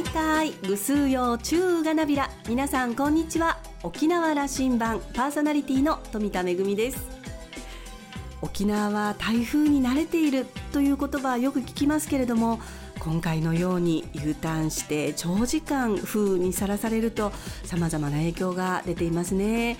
[0.00, 2.30] 大体ぐすうよう中がなびら。
[2.48, 3.58] 皆さんこんにちは。
[3.82, 7.06] 沖縄羅針盤パーソナリティの富田恵です。
[8.40, 12.60] 沖縄は台風に慣れているという言葉はよく聞きますけれども
[12.98, 17.30] 今回のように U ターンして長時間風にさらされると
[17.64, 19.76] 様々な影響が出ていますね。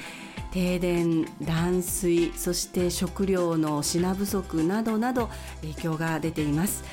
[0.52, 5.28] 停電、断水、そして食料の品不足などなど
[5.62, 6.84] 影響が出ています。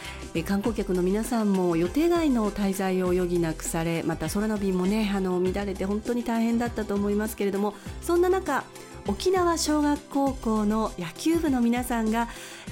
[0.44, 8.64] 観光客の皆さんも予定外の滞在を余儀なくされまた空の便もねあの乱れて本当に大変だったと思いますけれどもそんな中
[9.08, 12.28] 沖縄小学高校の野球部の皆さんが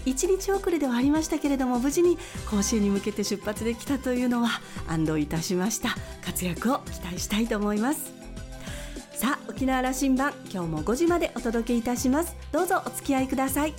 [0.06, 2.18] 1日遅れではありましたけれども無事に
[2.50, 4.50] 甲子園に向けて出発できたというのは
[4.88, 5.96] 安堵いたしました。
[6.24, 8.25] 活躍を期待したいと思います。
[9.56, 13.74] 沖縄羅針盤今日も5時までお届けいたしますどうぞお付き合いください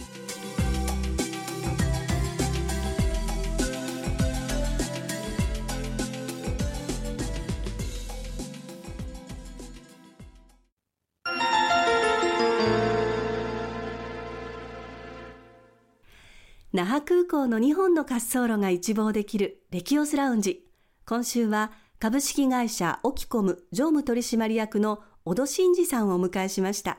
[16.72, 20.66] 那覇空港の2本の滑走路が一望できるレキオスラウンジ。
[21.06, 26.98] 今週は株式会社オキコム常務取締役の小戸真二さんをお迎えしました。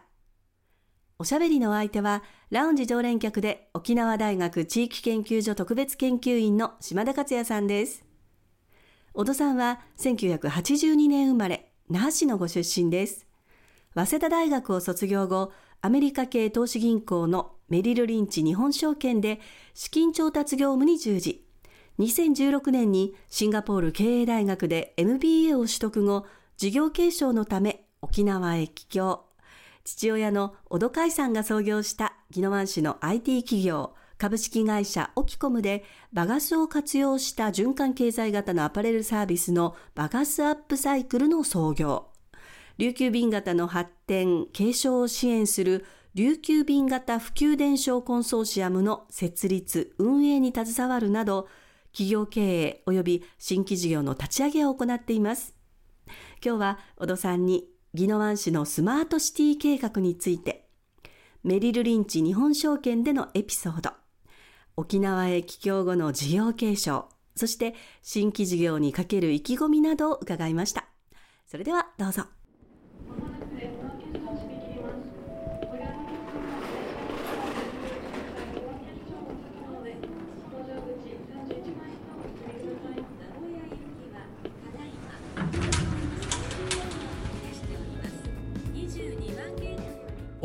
[1.19, 8.05] おしゃべりの相手は、ラウンジ常連客で沖縄大学地域研究所特別研究員の島田克也さんです。
[9.13, 13.27] 小戸さんは1982年生まれ、那覇市のご出身です。
[13.93, 19.41] 早稲田大学を卒業後、アメリカ系投資銀行のメリル・リンチ日本証券で
[19.75, 21.46] 資金調達業務に従事。
[21.99, 26.25] 2016年にシンガポール経営大学で MBA を取得後、
[26.57, 29.25] 事業継承のため沖縄へ帰郷。
[29.83, 42.09] 父親の小戸海さんが創業した宜野湾市の IT 企業、株式会社オキコムでバガスを活用した循環経済型のアパレルサービスのバガスアップサイクルの創業。
[42.77, 51.47] 琉球便型の発展、継承を支援する琉球便型普及伝承コンソーシアムの設立、運営に携わるなど、
[51.97, 55.55] 企業経営及び新規事業の立ち上げを行っています。
[56.45, 57.65] 今日は小戸さんに
[57.95, 60.69] 宜野湾市のスマートシティ計画について、
[61.43, 63.93] メリルリンチ日本証券でのエピソード、
[64.75, 70.85] 沖縄へ帰郷後の事業継承、そして新規事業にかける意気込みなどを伺いました。
[71.47, 72.36] それではどうぞ。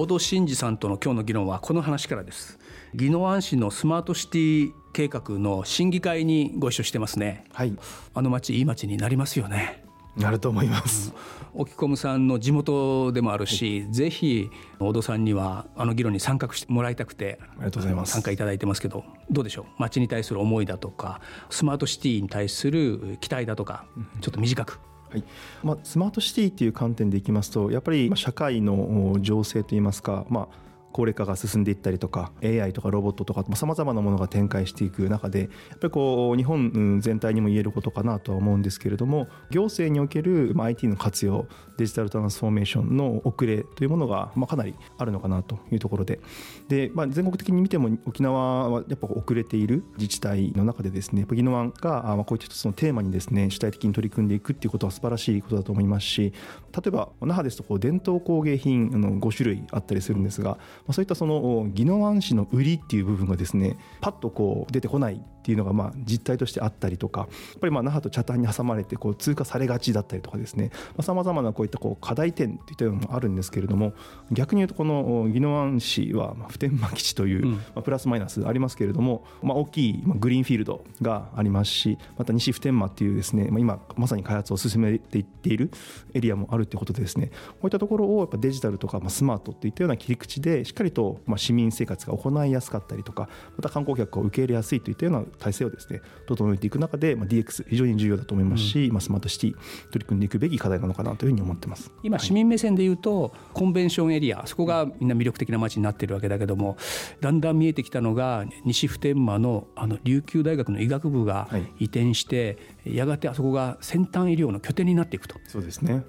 [0.02, 2.58] 小戸真二さんとの今日の議論はこの話からです。
[2.92, 7.44] 宜野湾市のスマートシティ計画の審議会にご一緒してますね。
[7.52, 7.78] はい。
[8.12, 9.84] あの町いい町になりますよね。
[10.16, 11.14] なると思います、
[11.54, 18.12] うん、沖込さんの地元でもあるし、はい、ぜひ小戸さんにはあの議論に参画してもらいたくてありがとうございます。
[18.12, 19.66] 参加いただいてますけどどうでしょう？
[19.78, 23.84] 町に対する思いだとかスマートシティに対する期待だとか
[24.20, 24.80] ちょっと短く
[25.12, 25.24] はい。
[25.62, 46.20] まあ、スマートシティという観点でいきますとやっぱり社会の情勢といいますか、まあ、高齢化が進んでいったりとか AI とかロボットとかさまざまなものが展開していく中でやっぱりこう日本全体にも言えることかなとは思うんですけれども行政における IT の活用デジタルトランスフォーメーションの遅れというものがまかなりあるのかなというところで。
[46.68, 56.32] で、まあ、全国的に見ても沖縄はやっぱ遅れている自治体の中でですね宜野湾がこういった一つのテーマにですね主体的に取り組んでいくっていうことは素晴らしいことだと思いますし
[56.72, 60.58] 例えば那覇ですとこう伝統工芸品の5種類あったりするんですが
[60.88, 70.70] あ、そういったその宜野湾市の売りっていう部分がですねパッとこう出てこないっていうのがまあ実態としてあったりとかやっぱりまあ那覇と北谷に挟まれてこう通過されがちだったりとかですね。
[71.00, 73.92] さまざ、まなこういったこう課題点といったようなのもあるんですけれども
[74.30, 85.70] 逆に言うとこの宜野湾市は普天間基地という、まあ、プラスマイナスありますけれども、まあ、大きいグリーンフィールドがありますしまた西普天間っていうですね、まあ、今まさに開発を進めていっている
[86.14, 87.26] エリアもあるということでですね。
[87.26, 99.52] こういったところをやっぱデジタルとかまあスマートといったような切り口でしっかりとまあ市民生活が行いやすかったりとかまた観光客を受け入れやすいといったような体制をですね整えていく中で、まあ、DX 非常に重要だと思いますし、うん、まあ、スマートシティ
[99.90, 101.90] 取り組んでいくべき課題なのかなというふうに思ってます。
[102.02, 106.76] 今市民目線でいうと、はい、コンベンションエリアそこがみんな魅力的な街になっているわけだけども
[107.20, 115.36] だんだん見えてきたのが西普天間のあの琉球大学の医学部が移転して、はい、やがてあそこが先端医療の拠点になっていくと。
[115.48, 116.04] そうですね。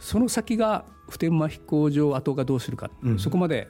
[0.00, 3.68] その先が普天間飛行場跡がどうするか、うん、そこまで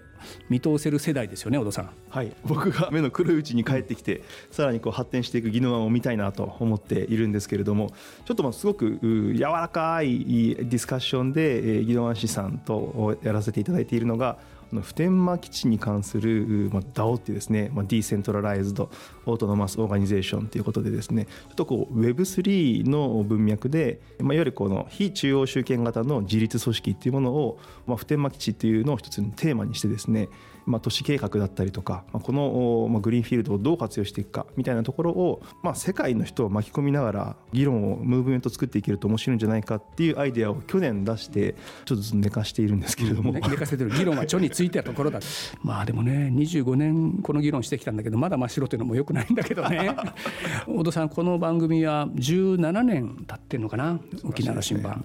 [0.49, 1.91] 見通せる世代ですよね小戸さん。
[2.09, 2.33] はい。
[2.45, 7.91] 僕が目の黒いうちに帰ってきてさらにこう発展していく宜野湾を見たいなと思っているんですけれども
[8.25, 14.39] ちょっとすごく柔らかいディスカッションで宜野湾市さんとやらせていただいているのが
[14.83, 18.91] 普天間基地に関する、まあ、DAO っていうですね、まあ、 Decentralized
[19.27, 30.29] Autonomous Organization ということでですねちょっとこう Web3 の文脈で、まあ、いわゆるこの非中央集権型の自律組織っていうものを、まあ、普天間基地っていうのを一つのテーマにしてですね
[30.67, 41.55] まあ、都市計画だったりとか、まあ、この、まあ、グリーンフィールドをどう活用していくかみたいなところを、まあ、世界の人を巻き込みながら議論をムーブメント作っていけると面白いんじゃないかっていうアイデアを去年出して
[41.85, 45.21] ちょっとずつ寝かしているんですけれども、寝かせてる議論は著についたところだ
[45.63, 49.95] まあでもね25年この議論してきたんだけどまだ真っ白というのもよくないんだけどね。
[50.67, 54.01] 小戸さんこの番組は17年経ってるのかな？
[54.25, 55.05] 沖縄の新聞。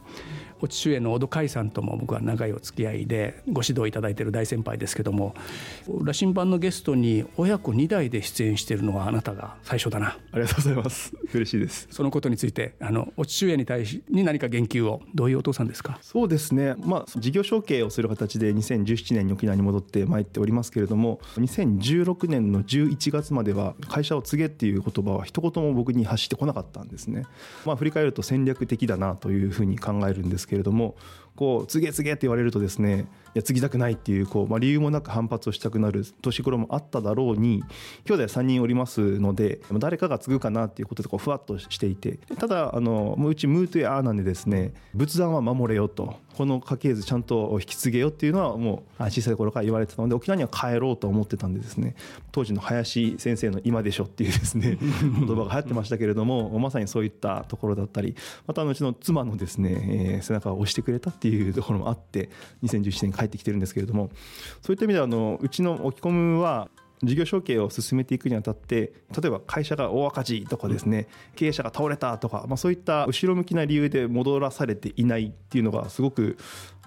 [0.65, 5.35] お父上の小戸海さんとも僕は長いお付き合いでご指導いただいている大先輩ですけども
[6.03, 10.17] 羅針盤のゲストに親子2代で出演しているのはあなたが最初だな。
[10.31, 11.13] ありがとうございます。
[11.33, 11.87] 嬉しいです。
[11.91, 15.99] そのことについてあのお父上に対しに何か言及をどういうお父さんですか？
[16.01, 16.75] そうですね。
[16.79, 27.25] まあ事業承継をする形で2017年に沖縄に戻ってまいっておりますけれども2016年の11月までは会社を継げっていう言葉は一言も僕に発してこなかったんですね。
[27.65, 30.95] まあ振り返ると戦略的だなというふうに考えるんですけけれども
[31.35, 37.63] こう次へ次へって言われるとですねいや継ぎたくないっていうこう、まあ、理由もなく反発をしたくなる年頃もあっただろうに
[38.05, 51.95] 兄弟3人おりますので誰かが継ぐかなっていうことでこうふわっとしていてただあのうちムートやーなんでですね仏壇は守れよとこの家系図ちゃんと引き継げよっていうのはもう小さい頃から言われてたので沖縄には帰ろうと思ってたんでですね
[52.31, 58.15] 当時の林先生の「今でしょ」っていうですね 言葉が流行ってましたけれどもまさにそういったところだったり
[58.47, 62.29] またうちの妻のですね、えー、背中を押してくれたっていうところもあって
[62.63, 64.09] 2017年帰ってきてるんですけれども
[64.61, 66.69] そういった意味ではあのうちの沖込むは
[67.03, 76.37] 事業承継を進めていくにあたって例えば会社が大赤字とかですね、経営者が倒れたとか、まあ、そういった後ろ向きな理由で戻らされていないっていうのがすごく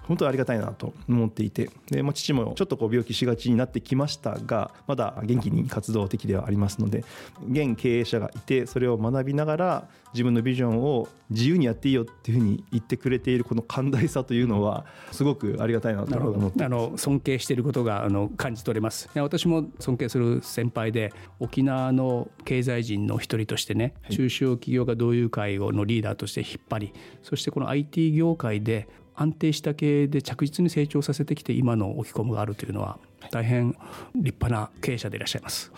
[0.09, 7.05] 本当にありがたいなと思っていてで、まあ、父もちょっとこう病気しがちになってきましたがまだ元気に活動的ではありますので
[7.47, 16.63] 現経営者がいてそれを学びながら自分のビジョンを自由にやっていいよっていうふうに言ってくれているこの寛大さというのはすごくありがたいなと思って。
[16.63, 19.09] あの尊敬していることがあの感じ取れます。
[19.15, 28.87] 私も尊敬する先輩で沖縄の経済人の一人としてね、中小企業家同友会のリーダーとして引っ張りそしてこの IT 業界で
[29.21, 32.97] 安定した経営で着実に成長させてきて今の置き込むがあるというのは
[33.31, 33.75] 大変
[34.15, 35.71] 立派な経営者でいらっしゃいます。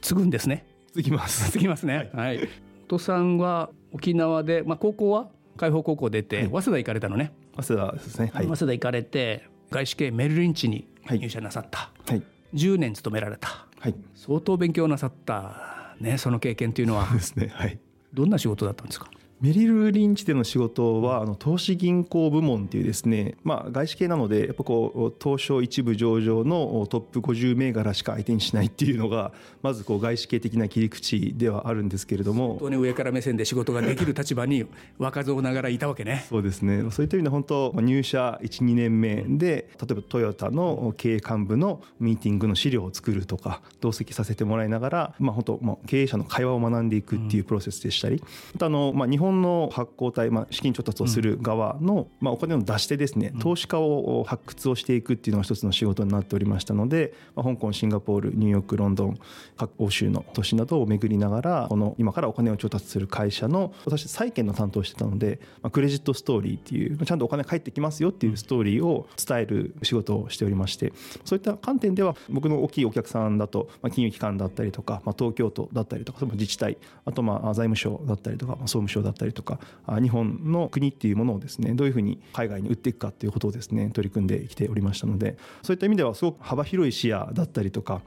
[0.00, 0.64] 継ぐんですね。
[0.94, 1.52] 継ぎます。
[1.52, 2.10] 継ぎますね。
[2.14, 2.42] はい、
[2.86, 7.32] お父さんは沖縄で、まあ、高校は海邦高校出て、はい、早稲田行かれたのね。
[7.60, 12.22] 早稲田ですね、はい、早稲田行かれて外資系メルリンチに入社なさった、はい、
[12.54, 17.06] 10年勤められた、はい、相当勉強なさったねその経験というのは。
[17.12, 17.50] ですね。
[17.52, 17.78] はい。
[18.14, 19.10] どんな仕事だったんですか？
[19.40, 29.32] メリル・リンチでの仕事はあの投資銀行部門っていうですね、まあ、外資系なのでやっぱこう東証一部上場のトップ50銘柄しか相手にしないっていうのが
[29.62, 32.48] まずこう外資系的な切り口ではあるんですけれども。
[32.48, 34.66] 本当に上から目線で仕事ができる立場に
[34.98, 36.26] 若造ながらいたわけね。
[36.28, 36.90] そうですね。
[36.90, 48.20] そういった意味で本当入社12年目で例えばトヨタの経営幹部のミーティングの資料を作るとか同席させてもらいながら、まあ、本当、まあ、経営者の会話を学んでいくっていうプロセスでしたり、
[48.54, 59.18] またあの、まあ、日本本の発行体、まあ、資金調達をする側の、まあ、お金の出し手ですね、投資家を発掘をしていくっていうのが一つの仕事になっておりましたので、まあ、香港シンガポールニューヨークロンドン
[59.56, 70.92] 各欧州の都市などを巡りながらこの今からお金を調達する会社の私債券の担当してたので、まあ、クレジットストーリーっていうちゃんとお金返ってきますよっていうストーリーを伝える仕事をしておりまして
[71.24, 79.60] そういった観点では僕の大きいお客さんだと、まあ、金融機関だったりとか、まあ、東京都だったりとか自治体あとまあ財務省だったりとか、まあ、総務省だったりたりとか
[80.00, 88.00] 日本の国っていうものをですねどういうふうに海外に売っていくかっていうことをですね取り組んできておりましたのでそういった意味ではすごく幅広い視野だったりとか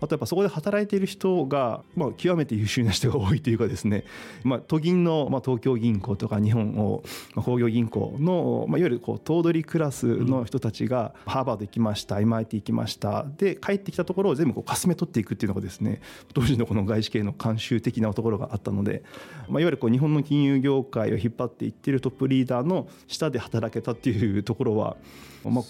[0.00, 4.04] あとやっぱそこで働いている人が、まあ、極めて優秀な人が多いというかですね、
[4.44, 7.02] まあ、都銀の、まあ、東京銀行とか日本を、
[7.34, 13.26] まあ、工業銀行の、まあ、いわゆるこう頭取クラスの人たちが、ハーバード行きました MIT 行きました。
[13.38, 16.00] で帰ってきたところを全部こうかすめ取っていくっていうのがですね
[16.34, 19.02] 当時のこの外資系の慣習的なところがあったので、
[19.48, 24.96] まあ、いわゆるこう日本の金融業界を引っ張っていっているトップリーダーの下で働けたっていうところは、
[25.44, 25.64] まあ、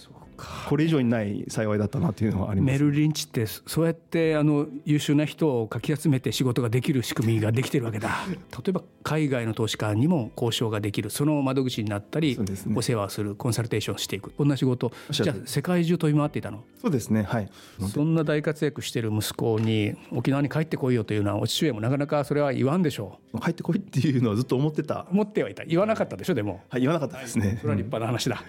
[0.69, 2.73] これ以上にない幸いだったなというのはあります。
[2.73, 8.11] メルリンチってそうやってあの優秀な人をかき集めて仕事ができる仕組みができてるわけだ。
[8.29, 8.37] 例
[8.69, 11.11] えば海外の投資家にも交渉ができる。
[11.11, 14.31] その窓口になったり、ね、お世話するコンサルテーションしていく。
[14.31, 16.65] こんな仕事じゃあ世界中飛び回っていたの？
[16.81, 17.49] そうですねはい。
[17.93, 23.41] そんな大活躍してる息子に沖縄に帰ってこいよというのはお父上もなかなかそれは言わんでしょう。
[23.41, 25.07] 帰ってこいっていうのはずっと思ってた。
[25.11, 25.65] 思ってはいた。
[25.65, 26.63] 言わなかったでしょでも。
[26.69, 27.59] はい言わなかったですね。
[27.61, 28.43] それは立派な話だ。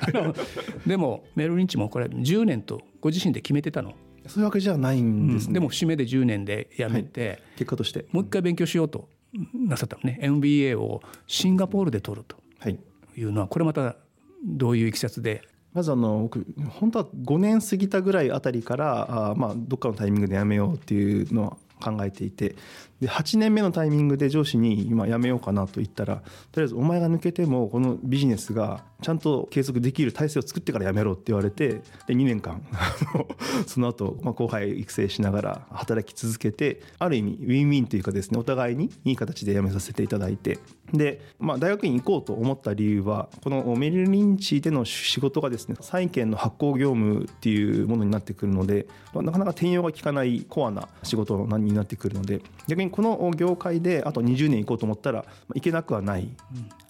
[0.86, 3.94] でもメルリンチもこれ10年とご自身で決めてたの？
[4.28, 8.06] そういうわけじゃないんですね、うん、でも節目で10年で辞めて、はい、結果として。
[8.12, 9.08] もう一回勉強しようと
[9.54, 10.20] なさったのね。
[10.22, 12.38] MBA をシンガポールで取ると。
[12.70, 12.78] い。
[13.24, 13.96] うのはこれまた
[14.44, 15.42] どういういきさつで？
[15.74, 22.56] まずあの僕本当は5年過ぎたぐらいあたりからあまあどっかのタイミングで辞めようっていうのは考えていて
[23.02, 26.18] で8年目のタイミングで上司に今辞めようかなと言ったら
[26.52, 32.66] とりあえずお前が抜けてもこのビジネスがちゃんと継続できる体制を作ってから辞めろって言われてで2年間
[33.68, 40.60] その後、まあ後輩育成しながら働き続けてある意味ウィンウィンというかですねお互いにいい形で辞めさせていただいて
[40.94, 55.26] で、まあ、大学院行こうと思った理由はこのメリルリンチでの仕事がですね債券の発行業務っていうものになってくるのでなかなか転用が効かないコアな仕事になってくるので逆にこの業界であと20年行こうと思ったら
[55.56, 56.30] いけなくはない、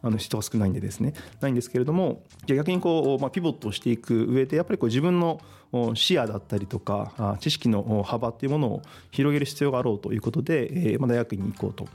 [0.02, 5.42] あの人が少ないんでですねないんですけれどもじゃ逆にこう、まあ、ピボットをしていく上でやっぱりこう自分の
[5.96, 11.88] 視野だったりとか知識の幅っていうものを広げる必要があろうということで、えーまあ、大学に行こうと。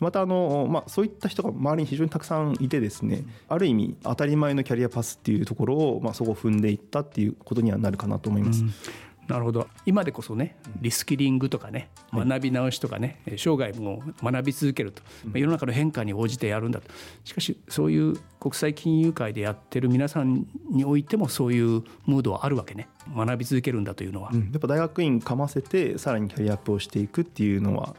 [0.00, 8.62] またあの、まあ、そういった人が周りに非常にたくさんいてですねある意味当たり前のキャリアパスっていうところを、まあ、そこを踏んでいったっていうことにはなるかなと思います。
[8.62, 8.72] うん
[9.28, 9.68] なるほど。
[9.84, 16.88] 今でこそねリスキリングとかね学び直しとかね、はい、生涯も学び続けると、まあ、世の中の変化に応じてやるんだと。
[17.24, 22.88] しかしそういう国際金融界でやってる皆さんにおいてもそういうムードはあるわけね。
[23.14, 27.94] 学び続けるんだというのは、うん、やっぱ大学院かませてさらにキャリアアップをしていくっていうのは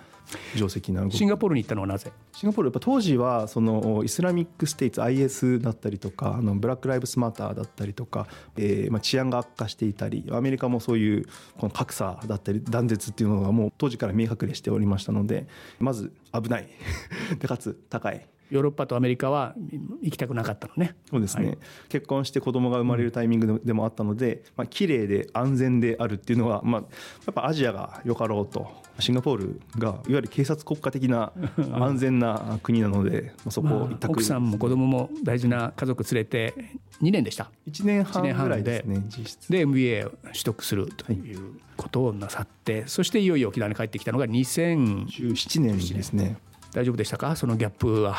[0.55, 2.11] 定石なシンガポールに行ったのはなぜ？
[2.33, 11.25] シンガポールやっぱ当時はそのイスラミックステイツ IS だったりとかあのブラック・ライブスマターだったりとか、えーまあ、治安が悪化していたりアメリカもそういう
[11.57, 15.47] この格差だったり断絶っていうのがもう当時から見え隠れしておりましたので
[15.79, 16.67] まず危ない。
[17.39, 19.55] でかつ高いヨーロッパとアメリカは
[20.01, 20.95] 行きたくなかったのね。
[21.09, 21.47] そうですね。
[21.47, 21.57] はい、
[21.89, 26.87] 結婚して子供が生まれるタイミングでもあったので、まあ綺麗で安全であるっていうのは、まあや
[27.31, 28.67] っぱアジアがよかろうと、
[28.99, 31.31] シンガポールがいわゆる警察国家的な
[31.73, 36.53] 安全な国なので、そこを一択、奥さんも子供も大事な家族連れて
[37.01, 37.51] 2年でした。
[37.67, 39.03] 1年半ぐらいですね。
[39.49, 46.37] で MBA を取得するということをなさって、そしていよいよ沖縄に帰ってきたのが2017年ですね。
[46.71, 47.35] 大丈夫でしたか？
[47.35, 48.15] そのギャップは。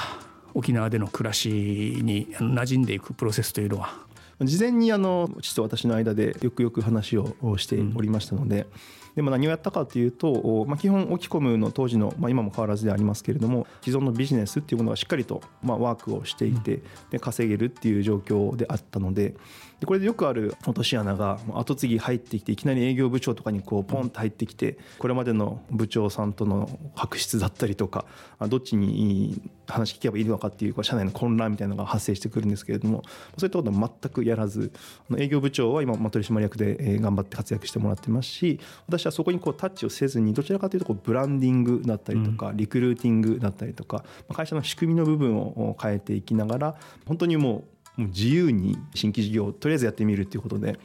[0.52, 3.94] 沖縄での暮らしに馴染んでいくプロセスというのは。
[4.40, 8.66] 事前にあの父と私の間でよくよく話をしておりましたので、
[9.14, 16.80] でも何をやったかというと、まあ、基本沖込むの当時の、まあ、今も変わらずでありますけれども既存のビジネスっていうものがしっかりと、まあ、ワークをしていて
[17.10, 19.34] で稼げるっていう状況であったので。
[19.80, 28.04] でこれでよくある落とし穴が後継ぎ入ってきていきなり営業部長とかにこうポンと入ってきてこれまでの部長さんとの確執だったりとか
[28.48, 33.02] どっちに話聞けばいいのかっていう社内の混乱みたいなのが発生してくるんですけれども
[33.38, 34.70] そういったことは全くやらず
[35.16, 50.78] 営業部長は今取締役で頑張って活躍してもらってますし私はそこにこうタッチをせずにどちらかというとこうブランディングだったりとかリクルーティングだったりとか会社の仕組みの部分を変えていきながら本当にもうもう自由に新規事業をとりあえずやってみるっていうことで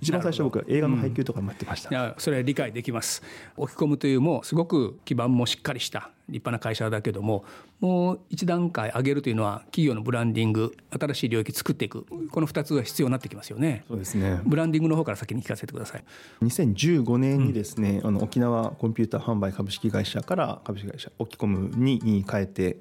[0.00, 3.22] 一番最初僕は映画の配給とかもやってました、うん、いやそれは理解できます。
[3.56, 7.44] 置き込むというもすごく基盤もしっかりした立派な会社だけども
[7.80, 12.06] もう一段階上げるというのは企業のブランディング新しい領域作っていく。
[12.30, 13.84] この2つが必要になってきますよね。
[13.88, 14.40] そうですね。
[14.44, 16.04] ブランディングの方から先に聞かせてください。
[16.42, 22.78] 2015年にですね、うん、あの沖縄コンピューター販売株式会社から株式会社置き込むに変えて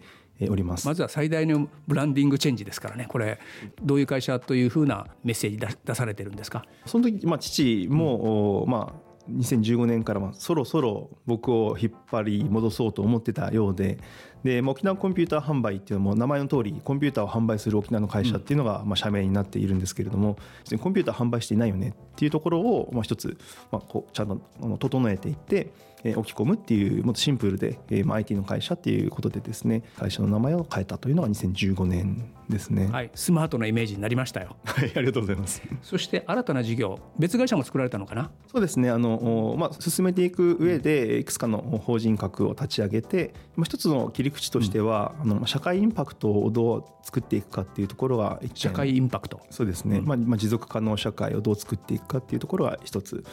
[0.49, 0.87] おります。
[0.87, 3.05] まずは最大のブランディングチェンジですからね。
[3.07, 3.39] これ
[3.83, 6.65] どういう会社というふうなメッセージ出されてるんですか？
[6.85, 13.99] その時、まあ、父も、うん、まあ2015年からまあそろそろ僕を引っ張り戻そうと思ってたようで
[14.43, 20.37] で沖縄コンピューター販売っていうのも名前の通りコンピューターを販売する沖縄の会社っていうのがまあ社名になっているんですけれども
[20.79, 23.37] コンピューター販売していないよねっていうところをまあ一つ
[23.71, 25.71] まあこうちゃんと整えていって
[26.03, 34.57] 置き込むっていうもっとシンプルで、えー、IT の会社っていうことでですね会社の名前を変えたというのが2015年ですね、はい、スマートなイメージになりましたよ。
[34.65, 35.61] はいありがとうございます。
[35.83, 38.31] そして新たな事業別会社も作られたのかな？
[38.51, 43.33] そうですねあのの、まあ、進めていく上でいくつかの法人格を立ち上げて
[43.63, 49.41] 一つの切り口としては、うん、あの社会インパクトをどう作っていくかっていうところが社会インパクト。
[49.49, 53.23] そうですね、うん、まあ、まあ持続可能社会をどう作っていくかっていうところが一つ。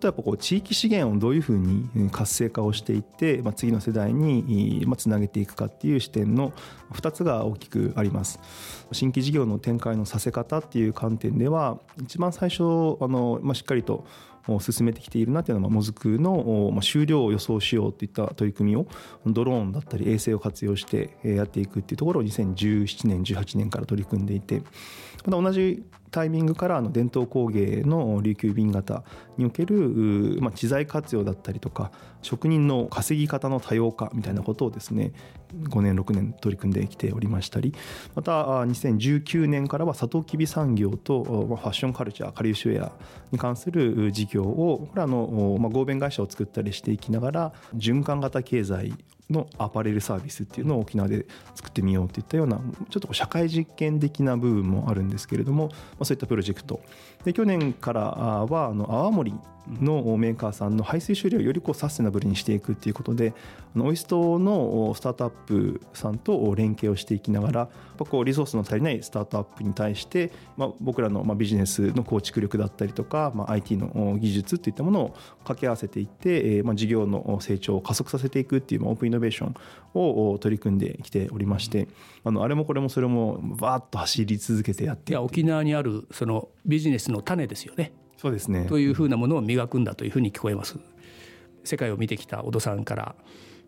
[0.00, 6.52] 例えばこう地域資源をどういうふうに活性化をしていって、まあ、次の世代につなげていくかっていう視点の
[6.92, 8.40] 2つが大きくあります。
[8.92, 12.66] 新規事業の展開のさせ方っていう観点では一番最初あ
[13.06, 14.04] の、まあ、しっかりと
[14.60, 18.86] 進めてきているなというのはもずくの終了を予想しようといった取り組みを
[19.26, 24.62] ドローンだったり衛星を活用してやっていくっていうところを2017年18年から取り組んでいて
[25.24, 29.04] また同じタイミングから伝統工芸の琉球瓶型
[29.38, 35.12] における、まあ、知財活用だったりとか職人の稼ぎ方の多様化みたいなことをですね
[35.54, 37.74] 5年6年取り組んできておりましたり
[38.14, 42.92] また2019年からはサトウキビ産業とファッションカルチャーカリウシウェア
[43.32, 48.94] に関する事業をこれあの、まあ、合弁会社を作ったりしていきながら循環型経済
[49.30, 52.60] のアパレルサービスっていうのを沖縄で作ってみようといったような
[52.90, 56.80] ちょっと社会実験的な部分もあるんですけれども、まあ、そういったプロジェクト。
[57.24, 59.34] で去年からはあの泡盛
[59.68, 63.34] のメーカーさんの排水処理をよりこうサステナブルにしていくっていうことで
[63.76, 75.08] オイストのスタートアップさんと連携をしていきながらこうリソースの足りないスタートアップに対して、まあ、僕らのビジネスの構築力だったりとか、まあ、IT の技術といったものを
[75.44, 79.54] 掛け合わせていって、まあ、事業の成長を加速させていくっていうオープンイノベーション
[79.94, 81.88] を取り組んできておりまして
[82.24, 87.92] あのあれもこれもそれもバーッと走り続けてやっていや沖縄にあるそのビジネスの種ですよね。
[88.20, 88.66] そうですね。
[88.66, 90.76] というふうなものを磨くんだというふうに聞こえます。
[91.64, 93.14] 世界を見てきた小戸さんから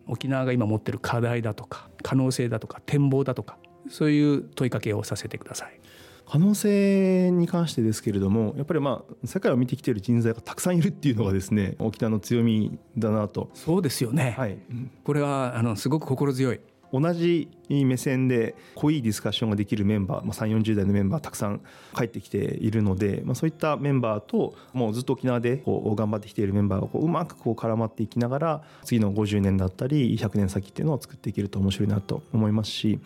[0.07, 3.57] 沖縄が今持っている課題だとか可能性だとか展望だとか
[3.89, 5.81] そういう問いかけをさせてください。
[6.29, 13.49] 可能性に関してですけれどもやっぱりまあ世界を見てきている人材がたくさんいるっていうのがですね沖縄の強みだなと。
[13.55, 14.59] そうですよね、はい、
[15.03, 16.61] これはあのすごく心強い。
[16.93, 21.63] 同じいい目線で濃いディスカッションができるメンバー、まあ、3 4 0代のメンバーたくさん
[21.97, 33.01] 帰ってきているので、まあ、そういったメンバーともうずっと沖縄でこう頑張ってきているメンバーがこううまくこう絡まっていきながら次の50年だったり100年先っていうのを作っていけると面白いなと思いますし、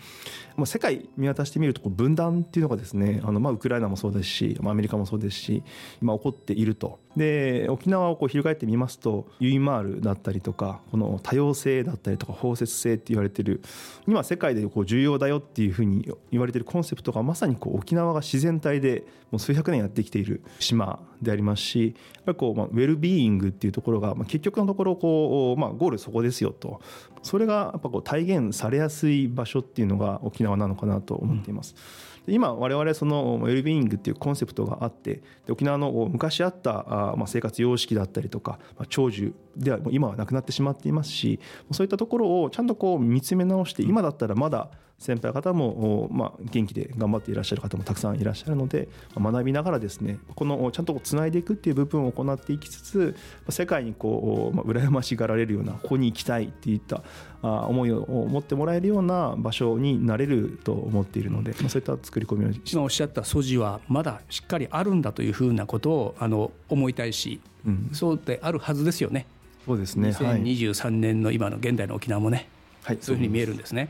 [0.57, 5.63] まあ、世界見渡してみるとこう分断っていうのがですねあのまあウクライナもそうですし、まあ、アメリカもそうですし
[6.03, 6.99] 今起こっていると。
[7.17, 13.63] で沖縄をこう翻ってみますとユイマールだったりとかこの多様性だったりとか包摂性って言われてる
[14.07, 26.81] 今世界でこう重要だよっていうふうに言われてるコンセプトがまさにこう沖縄が自然体でもう数百年やってきている島でありますしやっぱりこう、まあ、ウェルビーイングっていうところが、ま、結局のところこう、まあ、ゴールそこですよと
[27.23, 31.75] それがやっぱこう体現されやすい場所っていうのが沖縄なのかなと思っています。
[31.77, 41.41] うん今我々そのウェルビーイングっていうコンセプトがあってで沖縄の昔あったあまあ生活様式だったりとか、まあ、長寿では今はなくなってしまっていますし
[41.73, 53.17] そういったところをちゃんとこう見つめ直して今だったらまだ先輩方も、まあ、元気で頑張っていらっしゃる方もたくさんいらっしゃるので学びながらですねこのちゃんとつないでいくっていう部分を行っていきつつ
[53.51, 57.03] 世界にこう、まあ、羨ましがられるようなここに行きたいっていった
[57.43, 69.27] 思いを持ってもらえるような場所になれると思っているので、まあ、そういった作り込みを今おっしゃった素地はまだしっかりあるんだというふうなことをあの思いたいし、うん、そうであるはずですよね。
[69.67, 70.11] そうですね。
[70.11, 72.49] 2023年の今の現代の沖縄もね、
[72.87, 73.89] はい、そういうふうに見えるんですね。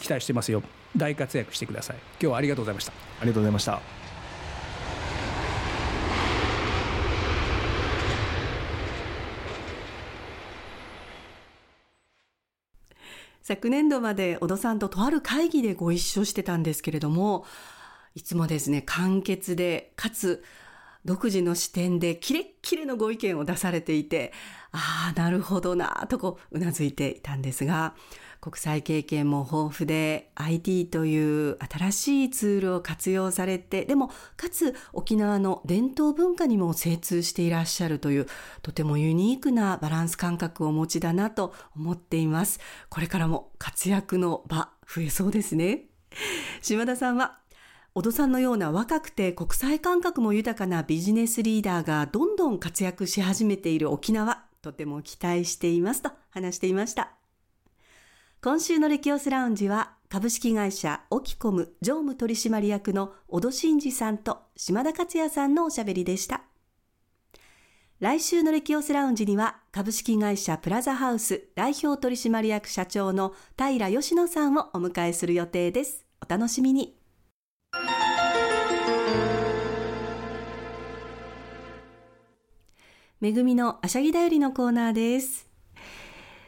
[0.00, 0.62] 期待してますよ。
[0.96, 1.96] 大活躍してください。
[1.96, 2.92] 今日はありがとうございました。
[2.92, 3.80] ありがとうございました。
[13.42, 17.44] 昨年度まで小戸さんととある会議でご一緒してたんですけれども
[18.14, 20.44] いつもですね簡潔でかつ
[21.04, 24.32] 独自の視点でキレッキレのご意見を出されていて
[24.72, 27.94] ああなるほどなとこううなずいていたんですが
[28.40, 38.26] 国際経験も豊富で IT という新しいツールを活用されてでもかつ沖縄の伝統文化にも精通していらっしゃるという
[38.62, 42.60] とてもユニークなバランス感覚をお持ちだなと思っています。
[42.88, 45.84] これからも活躍の場増えそうですね。
[46.62, 47.38] 島田さんは
[47.94, 57.12] 小戸さんのような若くて国際感覚も豊かなビジネスリーダーがどんどん活躍し始めている沖縄とても期待していますと話していました
[58.42, 66.42] 今週のレキオスラウンジは株式会社オキコム常務取締役の小戸真二さんと島田克也さんのおしゃべりでした。
[68.00, 76.06] 来週のレキオスラウンジには株式会社プラザハウス代表取締役社長の平義野さんをお迎えする予定です。
[76.20, 76.99] お楽しみに。
[83.20, 85.46] めぐみのあしゃぎだよりのコーナーです。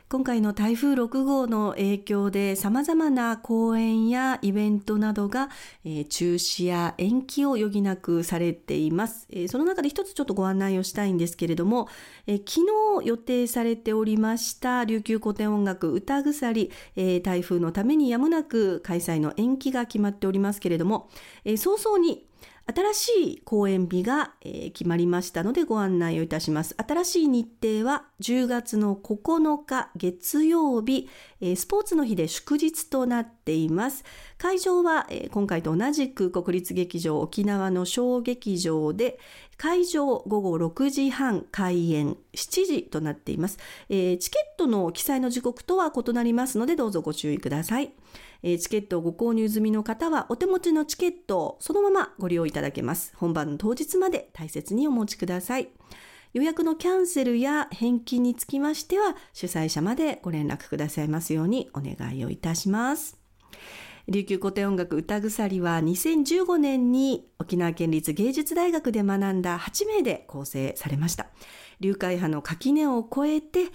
[0.09, 5.51] 今回の台風6号の影響で様々な公演やイベントなどが、
[5.85, 11.89] え、中止や延期を余儀なくされています、え、その中で一つちょっとご案内をしたいんですけれども、
[12.27, 12.61] え、昨
[13.03, 21.11] 日予定されておりました琉球古典音楽歌鎖、え台風のためにやむなく開催の延期が決まっておりますけれども、
[21.45, 22.27] え早々に
[22.65, 26.77] 新しい公演日が、え、決まりましたのでご案内をいたします。
[26.79, 31.09] 新しい日程は10月の9日月曜日、
[31.41, 34.05] え、スポーツの日で祝日となっています。
[34.39, 39.19] 会場は、え、今回と同じく国立劇場沖縄の小劇場で、
[39.57, 43.59] 会場午後6時半開演7時となっています。
[43.89, 47.93] え、チケットの記載の時刻とは異なりますのでどうぞご注意ください。
[48.43, 53.13] えー、チケットをご購入済みの方はお手持ちのチケットをそのままご利用いただけます。
[53.17, 55.69] 本番の当日まで大切にお持ちください。
[56.35, 63.19] 予約のキャンセルや返金につきましては主催者までご連絡くださいますようにお願いをいたします。
[64.09, 71.29] 琉球古典音楽歌鎖は2015年に沖縄県立芸術大学で学んだ8名で構成されました。
[71.81, 73.67] 流会派の垣根を越えて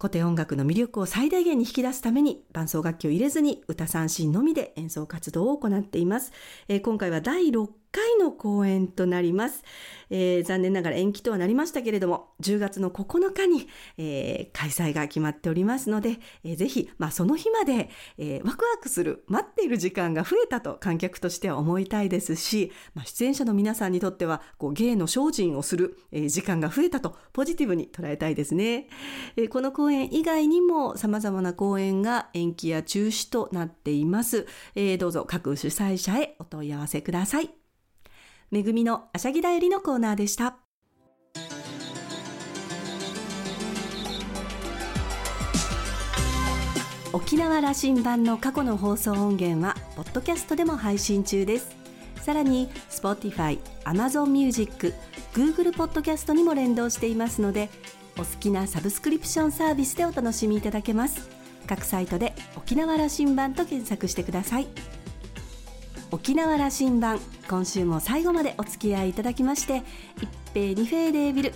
[0.00, 6.30] 古典音楽の魅力を最大限に引き出すために伴奏楽器を入れずに歌三振のみで演奏活動を行っています。
[6.68, 9.64] えー、今回は第6回の公演となります、
[10.10, 28.88] えー、残念ながら延期とはなりましたけれども10月の9日に、えー、開催が決まっておりますので、えー、ぜひ、まあ、その日まで、えー、ワクワクする待っている時間が増えたと観客としては思いたいですし、まあ、出演者の皆さんにとってはこう芸の精進をする、えー、時間が増えたとポジティブに捉えたいですね、
[29.36, 37.57] えー、この公演以外にも様々な公演が延期や中止となっています、えー、どうぞ各主催者へお問い合わせください。
[38.50, 40.56] めぐみのあしゃぎだよりのコーナーでした。
[47.12, 51.76] 沖縄羅針盤の過去の放送音源はポッドキャストでも配信中です。
[52.22, 54.94] さらに Spotify、Amazon Music、
[55.34, 57.68] Google ポッドキャストにも連動していますので
[58.16, 61.28] お好きなサブスクリプションサービスでお楽しみいただけます。
[61.66, 64.68] 各サイトで沖縄羅針盤と検索してください。
[66.10, 67.20] 沖縄羅針盤。
[67.48, 69.82] 今週も最後までお付き合いいただきまして
[70.16, 71.52] 一平二平デービル。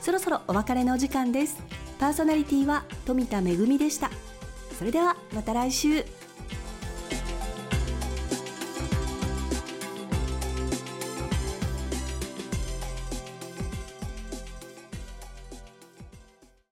[0.00, 1.62] そろそろお別れのお時間です。
[2.00, 4.10] パーソナリティは富田恵でした。
[4.76, 6.04] それではまた来週。